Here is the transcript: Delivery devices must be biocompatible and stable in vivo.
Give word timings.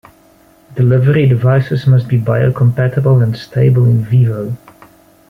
Delivery 0.73 1.27
devices 1.27 1.85
must 1.85 2.07
be 2.07 2.19
biocompatible 2.19 3.21
and 3.21 3.37
stable 3.37 3.85
in 3.85 4.03
vivo. 4.03 4.57